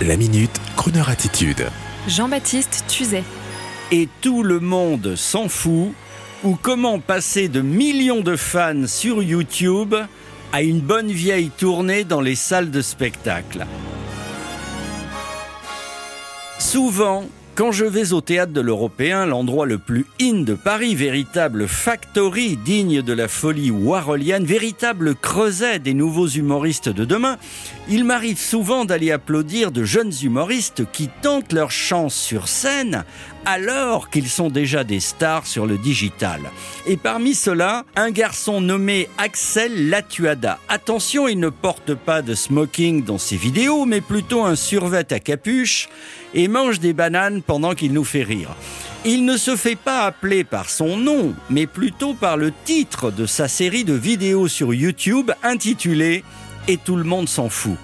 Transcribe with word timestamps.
La 0.00 0.16
minute, 0.16 0.50
Kroneur 0.76 1.10
attitude. 1.10 1.68
Jean-Baptiste 2.08 2.84
Tuzet. 2.88 3.22
Et 3.92 4.08
tout 4.20 4.42
le 4.42 4.58
monde 4.58 5.14
s'en 5.14 5.48
fout 5.48 5.92
ou 6.42 6.56
comment 6.60 6.98
passer 6.98 7.48
de 7.48 7.60
millions 7.60 8.20
de 8.20 8.34
fans 8.34 8.86
sur 8.88 9.22
YouTube 9.22 9.94
à 10.52 10.62
une 10.62 10.80
bonne 10.80 11.12
vieille 11.12 11.50
tournée 11.50 12.02
dans 12.02 12.20
les 12.20 12.34
salles 12.34 12.72
de 12.72 12.80
spectacle? 12.80 13.64
Souvent, 16.58 17.26
quand 17.54 17.70
je 17.70 17.84
vais 17.84 18.14
au 18.14 18.22
théâtre 18.22 18.52
de 18.52 18.62
l'Européen, 18.62 19.26
l'endroit 19.26 19.66
le 19.66 19.76
plus 19.76 20.06
in 20.20 20.42
de 20.42 20.54
Paris, 20.54 20.94
véritable 20.94 21.68
factory 21.68 22.56
digne 22.56 23.02
de 23.02 23.12
la 23.12 23.28
folie 23.28 23.70
warholienne, 23.70 24.44
véritable 24.44 25.14
creuset 25.14 25.78
des 25.78 25.92
nouveaux 25.92 26.28
humoristes 26.28 26.88
de 26.88 27.04
demain, 27.04 27.36
il 27.90 28.04
m'arrive 28.04 28.38
souvent 28.38 28.86
d'aller 28.86 29.12
applaudir 29.12 29.70
de 29.70 29.84
jeunes 29.84 30.12
humoristes 30.22 30.84
qui 30.92 31.10
tentent 31.20 31.52
leur 31.52 31.70
chance 31.70 32.14
sur 32.14 32.48
scène 32.48 33.04
alors 33.44 34.10
qu'ils 34.10 34.28
sont 34.28 34.48
déjà 34.48 34.84
des 34.84 35.00
stars 35.00 35.46
sur 35.46 35.66
le 35.66 35.78
digital. 35.78 36.40
Et 36.86 36.96
parmi 36.96 37.34
ceux-là, 37.34 37.84
un 37.96 38.10
garçon 38.10 38.60
nommé 38.60 39.08
Axel 39.18 39.88
Latuada. 39.88 40.58
Attention, 40.68 41.28
il 41.28 41.38
ne 41.40 41.48
porte 41.48 41.94
pas 41.94 42.22
de 42.22 42.34
smoking 42.34 43.04
dans 43.04 43.18
ses 43.18 43.36
vidéos, 43.36 43.84
mais 43.84 44.00
plutôt 44.00 44.44
un 44.44 44.56
survêt 44.56 45.12
à 45.12 45.18
capuche 45.18 45.88
et 46.34 46.48
mange 46.48 46.80
des 46.80 46.92
bananes 46.92 47.42
pendant 47.42 47.74
qu'il 47.74 47.92
nous 47.92 48.04
fait 48.04 48.22
rire. 48.22 48.50
Il 49.04 49.24
ne 49.24 49.36
se 49.36 49.56
fait 49.56 49.76
pas 49.76 50.02
appeler 50.02 50.44
par 50.44 50.70
son 50.70 50.96
nom, 50.96 51.34
mais 51.50 51.66
plutôt 51.66 52.14
par 52.14 52.36
le 52.36 52.52
titre 52.64 53.10
de 53.10 53.26
sa 53.26 53.48
série 53.48 53.84
de 53.84 53.94
vidéos 53.94 54.46
sur 54.46 54.72
YouTube 54.72 55.32
intitulée 55.42 56.22
Et 56.68 56.76
tout 56.76 56.96
le 56.96 57.04
monde 57.04 57.28
s'en 57.28 57.48
fout. 57.48 57.76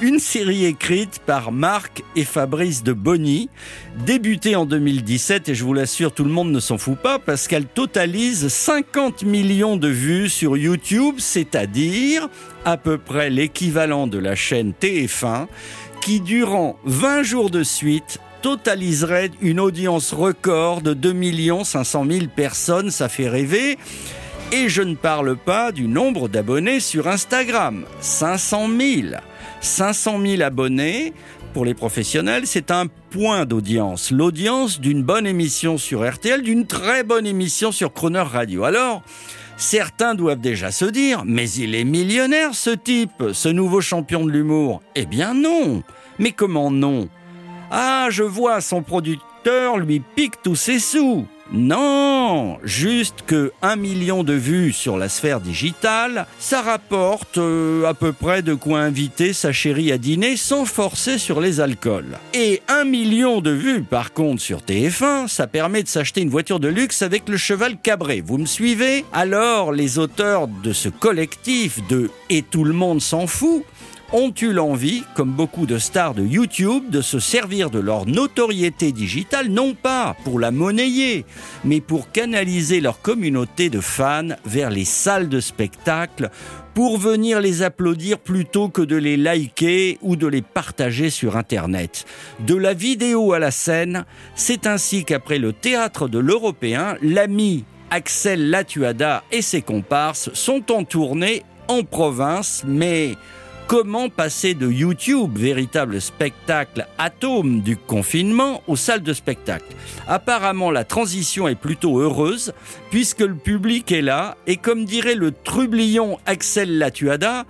Une 0.00 0.18
série 0.18 0.64
écrite 0.64 1.20
par 1.24 1.52
Marc 1.52 2.02
et 2.16 2.24
Fabrice 2.24 2.82
de 2.82 2.92
Bonny, 2.92 3.50
débutée 4.04 4.56
en 4.56 4.64
2017 4.64 5.50
et 5.50 5.54
je 5.54 5.62
vous 5.62 5.74
l'assure, 5.74 6.12
tout 6.12 6.24
le 6.24 6.30
monde 6.30 6.50
ne 6.50 6.58
s'en 6.58 6.78
fout 6.78 6.98
pas 6.98 7.18
parce 7.18 7.46
qu'elle 7.46 7.66
totalise 7.66 8.48
50 8.48 9.22
millions 9.22 9.76
de 9.76 9.88
vues 9.88 10.28
sur 10.28 10.56
YouTube, 10.56 11.16
c'est-à-dire 11.18 12.28
à 12.64 12.76
peu 12.76 12.98
près 12.98 13.30
l'équivalent 13.30 14.06
de 14.06 14.18
la 14.18 14.34
chaîne 14.34 14.72
TF1 14.80 15.46
qui, 16.00 16.20
durant 16.20 16.76
20 16.84 17.22
jours 17.22 17.50
de 17.50 17.62
suite, 17.62 18.18
totaliserait 18.42 19.30
une 19.40 19.60
audience 19.60 20.12
record 20.12 20.82
de 20.82 20.94
2 20.94 21.14
500 21.64 22.06
000 22.10 22.26
personnes. 22.34 22.90
Ça 22.90 23.08
fait 23.08 23.28
rêver. 23.28 23.78
Et 24.54 24.68
je 24.68 24.82
ne 24.82 24.94
parle 24.94 25.34
pas 25.34 25.72
du 25.72 25.88
nombre 25.88 26.28
d'abonnés 26.28 26.78
sur 26.78 27.08
Instagram. 27.08 27.86
500 28.00 28.68
000. 28.68 29.08
500 29.62 30.20
000 30.24 30.42
abonnés. 30.42 31.14
Pour 31.54 31.64
les 31.64 31.72
professionnels, 31.72 32.46
c'est 32.46 32.70
un 32.70 32.86
point 33.10 33.46
d'audience. 33.46 34.10
L'audience 34.10 34.78
d'une 34.78 35.02
bonne 35.02 35.26
émission 35.26 35.78
sur 35.78 36.06
RTL, 36.06 36.42
d'une 36.42 36.66
très 36.66 37.02
bonne 37.02 37.26
émission 37.26 37.72
sur 37.72 37.94
Croner 37.94 38.20
Radio. 38.20 38.64
Alors, 38.64 39.02
Certains 39.56 40.16
doivent 40.16 40.40
déjà 40.40 40.72
se 40.72 40.86
dire, 40.86 41.22
mais 41.24 41.48
il 41.50 41.76
est 41.76 41.84
millionnaire 41.84 42.52
ce 42.52 42.70
type, 42.70 43.22
ce 43.32 43.48
nouveau 43.48 43.80
champion 43.80 44.24
de 44.24 44.30
l'humour. 44.30 44.82
Eh 44.96 45.06
bien 45.06 45.34
non. 45.34 45.84
Mais 46.18 46.32
comment 46.32 46.70
non? 46.72 47.08
Ah, 47.70 48.08
je 48.10 48.24
vois, 48.24 48.60
son 48.60 48.82
producteur 48.82 49.78
lui 49.78 50.00
pique 50.00 50.42
tous 50.42 50.56
ses 50.56 50.80
sous. 50.80 51.26
Non, 51.54 52.56
juste 52.64 53.24
que 53.26 53.52
un 53.60 53.76
million 53.76 54.24
de 54.24 54.32
vues 54.32 54.72
sur 54.72 54.96
la 54.96 55.10
sphère 55.10 55.38
digitale, 55.38 56.26
ça 56.38 56.62
rapporte 56.62 57.36
euh, 57.36 57.84
à 57.84 57.92
peu 57.92 58.14
près 58.14 58.40
de 58.40 58.54
quoi 58.54 58.80
inviter 58.80 59.34
sa 59.34 59.52
chérie 59.52 59.92
à 59.92 59.98
dîner 59.98 60.38
sans 60.38 60.64
forcer 60.64 61.18
sur 61.18 61.42
les 61.42 61.60
alcools. 61.60 62.16
Et 62.32 62.62
un 62.68 62.84
million 62.84 63.42
de 63.42 63.50
vues 63.50 63.82
par 63.82 64.14
contre 64.14 64.40
sur 64.40 64.60
TF1, 64.60 65.28
ça 65.28 65.46
permet 65.46 65.82
de 65.82 65.88
s'acheter 65.88 66.22
une 66.22 66.30
voiture 66.30 66.58
de 66.58 66.68
luxe 66.68 67.02
avec 67.02 67.28
le 67.28 67.36
cheval 67.36 67.76
cabré. 67.76 68.22
Vous 68.24 68.38
me 68.38 68.46
suivez? 68.46 69.04
Alors 69.12 69.72
les 69.72 69.98
auteurs 69.98 70.48
de 70.48 70.72
ce 70.72 70.88
collectif 70.88 71.86
de 71.88 72.10
Et 72.30 72.40
tout 72.40 72.64
le 72.64 72.72
monde 72.72 73.02
s'en 73.02 73.26
fout 73.26 73.62
ont 74.12 74.32
eu 74.40 74.52
l'envie, 74.52 75.04
comme 75.14 75.30
beaucoup 75.30 75.66
de 75.66 75.78
stars 75.78 76.14
de 76.14 76.24
YouTube, 76.24 76.90
de 76.90 77.00
se 77.00 77.18
servir 77.18 77.70
de 77.70 77.78
leur 77.78 78.06
notoriété 78.06 78.92
digitale, 78.92 79.48
non 79.48 79.74
pas 79.74 80.16
pour 80.24 80.38
la 80.38 80.50
monnayer, 80.50 81.24
mais 81.64 81.80
pour 81.80 82.10
canaliser 82.12 82.80
leur 82.80 83.00
communauté 83.00 83.70
de 83.70 83.80
fans 83.80 84.36
vers 84.44 84.70
les 84.70 84.84
salles 84.84 85.28
de 85.28 85.40
spectacle, 85.40 86.30
pour 86.74 86.98
venir 86.98 87.40
les 87.40 87.62
applaudir 87.62 88.18
plutôt 88.18 88.68
que 88.68 88.82
de 88.82 88.96
les 88.96 89.16
liker 89.16 89.98
ou 90.02 90.16
de 90.16 90.26
les 90.26 90.42
partager 90.42 91.10
sur 91.10 91.36
Internet. 91.36 92.04
De 92.40 92.54
la 92.54 92.74
vidéo 92.74 93.32
à 93.32 93.38
la 93.38 93.50
scène, 93.50 94.04
c'est 94.34 94.66
ainsi 94.66 95.04
qu'après 95.04 95.38
le 95.38 95.52
théâtre 95.52 96.08
de 96.08 96.18
l'Européen, 96.18 96.96
l'ami 97.02 97.64
Axel 97.90 98.48
Latuada 98.48 99.22
et 99.32 99.42
ses 99.42 99.60
comparses 99.60 100.30
sont 100.32 100.72
en 100.72 100.84
tournée 100.84 101.42
en 101.68 101.82
province, 101.82 102.64
mais 102.66 103.16
Comment 103.72 104.10
passer 104.10 104.52
de 104.52 104.70
YouTube, 104.70 105.38
véritable 105.38 105.98
spectacle 106.02 106.86
atome 106.98 107.62
du 107.62 107.78
confinement, 107.78 108.62
aux 108.66 108.76
salles 108.76 109.02
de 109.02 109.14
spectacle? 109.14 109.74
Apparemment, 110.06 110.70
la 110.70 110.84
transition 110.84 111.48
est 111.48 111.54
plutôt 111.54 111.98
heureuse, 111.98 112.52
puisque 112.90 113.20
le 113.20 113.34
public 113.34 113.90
est 113.90 114.02
là, 114.02 114.36
et 114.46 114.58
comme 114.58 114.84
dirait 114.84 115.14
le 115.14 115.32
trublion 115.32 116.18
Axel 116.26 116.76
Latuada, 116.76 117.46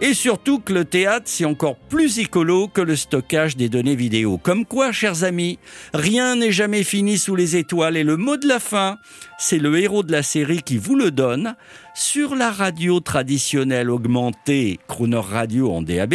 et 0.00 0.12
surtout 0.12 0.58
que 0.58 0.72
le 0.72 0.84
théâtre, 0.84 1.26
c'est 1.26 1.44
encore 1.44 1.76
plus 1.76 2.18
écolo 2.18 2.68
que 2.68 2.80
le 2.80 2.96
stockage 2.96 3.56
des 3.56 3.68
données 3.68 3.94
vidéo. 3.94 4.38
Comme 4.38 4.66
quoi, 4.66 4.92
chers 4.92 5.24
amis, 5.24 5.58
rien 5.92 6.36
n'est 6.36 6.52
jamais 6.52 6.82
fini 6.82 7.16
sous 7.16 7.36
les 7.36 7.56
étoiles. 7.56 7.96
Et 7.96 8.02
le 8.02 8.16
mot 8.16 8.36
de 8.36 8.48
la 8.48 8.58
fin, 8.58 8.98
c'est 9.38 9.58
le 9.58 9.78
héros 9.78 10.02
de 10.02 10.12
la 10.12 10.22
série 10.22 10.62
qui 10.62 10.78
vous 10.78 10.96
le 10.96 11.10
donne. 11.10 11.54
Sur 11.94 12.34
la 12.34 12.50
radio 12.50 13.00
traditionnelle 13.00 13.88
augmentée, 13.88 14.80
Crooner 14.88 15.20
Radio 15.20 15.72
en 15.72 15.80
DAB+. 15.82 16.14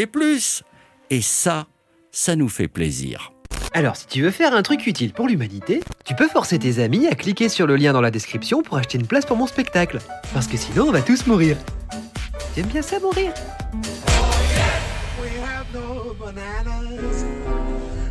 Et 1.10 1.22
ça, 1.22 1.68
ça 2.12 2.36
nous 2.36 2.50
fait 2.50 2.68
plaisir. 2.68 3.32
Alors, 3.74 3.96
si 3.96 4.08
tu 4.08 4.22
veux 4.22 4.32
faire 4.32 4.54
un 4.54 4.62
truc 4.62 4.88
utile 4.88 5.14
pour 5.14 5.28
l'humanité, 5.28 5.82
tu 6.04 6.16
peux 6.16 6.28
forcer 6.28 6.60
tes 6.60 6.80
amis 6.80 7.08
à 7.08 7.16
cliquer 7.16 7.50
sur 7.50 7.66
le 7.66 7.76
lien 7.76 7.94
dans 7.94 8.02
la 8.02 8.12
description 8.12 8.62
pour 8.62 8.78
acheter 8.78 8.98
une 8.98 9.08
place 9.08 9.26
pour 9.26 9.38
mon 9.38 9.48
spectacle. 9.48 10.00
Parce 10.34 10.48
que 10.48 10.58
sinon, 10.58 10.88
on 10.90 10.92
va 10.92 11.02
tous 11.02 11.28
mourir. 11.28 11.56
T'aimes 12.56 12.68
bien 12.68 12.82
ça, 12.82 13.00
mourir 13.00 13.32
We 15.22 15.30
have 15.42 15.68
no 15.74 16.16
bananas. 16.16 17.26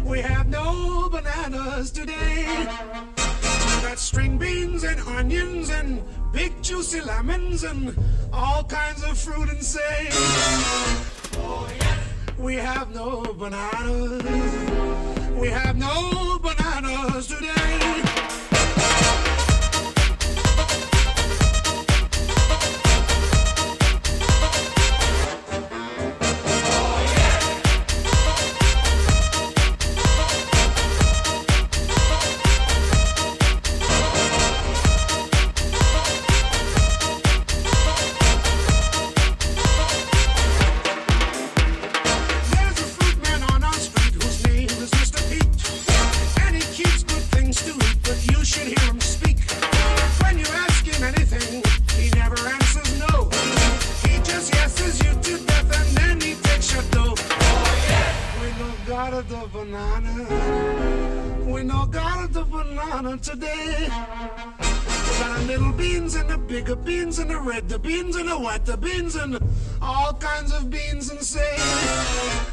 We 0.05 0.21
have 0.21 0.49
no 0.49 1.09
bananas 1.09 1.91
today. 1.91 2.47
We 2.47 3.83
got 3.83 3.99
string 3.99 4.39
beans 4.39 4.85
and 4.85 5.01
onions 5.17 5.71
and 5.71 6.03
big 6.33 6.53
juicy 6.63 7.01
lemons 7.01 7.65
and 7.65 7.97
all 8.33 8.65
kinds 8.65 9.03
of 9.03 9.19
fruit 9.19 9.49
and 9.51 9.63
say. 9.63 10.09
We 12.39 12.55
have 12.55 12.95
no 12.95 13.23
bananas. 13.35 14.23
We 15.37 15.49
have 15.49 15.77
no 15.77 16.18
no 59.19 59.25
got 59.25 59.43
a 59.43 59.51
the 59.51 59.59
banana. 59.59 60.15
We 61.45 61.65
no 61.65 61.87
got 61.87 62.25
a 62.25 62.33
the 62.33 62.45
banana 62.45 63.19
today. 63.19 63.89
We 63.89 65.19
got 65.19 65.41
a 65.41 65.43
little 65.45 65.73
beans 65.73 66.15
and 66.15 66.31
the 66.31 66.39
bigger 66.39 66.77
beans 66.77 67.19
and 67.19 67.31
the 67.31 67.41
red, 67.41 67.69
the 67.69 67.79
beans 67.81 68.15
and 68.17 68.29
the 68.29 68.39
white, 68.39 68.65
the 68.65 68.77
beans 68.77 69.17
and 69.17 69.39
all 69.83 70.13
kinds 70.15 70.53
of 70.53 70.71
beans 70.71 71.11
and 71.11 71.21
say 71.21 71.57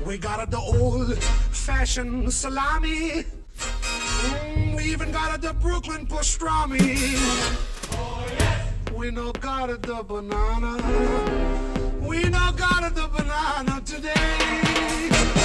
we 0.05 0.17
got 0.17 0.41
a 0.41 0.49
the 0.49 0.57
old 0.57 1.15
fashioned 1.17 2.33
salami. 2.33 3.25
Mm, 3.57 4.75
we 4.75 4.85
even 4.85 5.11
got 5.11 5.37
a 5.37 5.39
the 5.39 5.53
Brooklyn 5.53 6.07
pastrami. 6.07 6.97
We 8.95 9.11
no 9.11 9.31
got 9.33 9.69
a 9.69 9.77
the 9.77 10.03
banana. 10.03 10.77
We 12.01 12.23
no 12.23 12.51
got 12.53 12.89
a 12.89 12.93
the 12.93 13.07
banana 13.07 13.81
today. 13.85 15.44